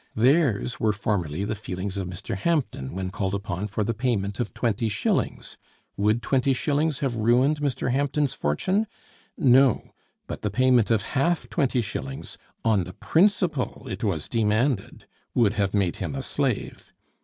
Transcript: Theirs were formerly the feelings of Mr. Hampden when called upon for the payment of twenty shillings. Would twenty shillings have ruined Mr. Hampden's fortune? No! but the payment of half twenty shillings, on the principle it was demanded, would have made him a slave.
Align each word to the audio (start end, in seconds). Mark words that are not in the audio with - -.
Theirs 0.15 0.79
were 0.79 0.93
formerly 0.93 1.43
the 1.45 1.53
feelings 1.53 1.95
of 1.95 2.07
Mr. 2.07 2.35
Hampden 2.35 2.95
when 2.95 3.11
called 3.11 3.35
upon 3.35 3.67
for 3.67 3.83
the 3.83 3.93
payment 3.93 4.39
of 4.39 4.51
twenty 4.51 4.89
shillings. 4.89 5.59
Would 5.95 6.23
twenty 6.23 6.53
shillings 6.53 7.01
have 7.01 7.13
ruined 7.15 7.59
Mr. 7.61 7.91
Hampden's 7.91 8.33
fortune? 8.33 8.87
No! 9.37 9.93
but 10.25 10.41
the 10.41 10.49
payment 10.49 10.89
of 10.89 11.03
half 11.13 11.47
twenty 11.51 11.81
shillings, 11.83 12.39
on 12.65 12.83
the 12.85 12.93
principle 12.93 13.85
it 13.87 14.03
was 14.03 14.27
demanded, 14.27 15.05
would 15.35 15.53
have 15.53 15.71
made 15.75 15.97
him 15.97 16.15
a 16.15 16.23
slave. 16.23 16.91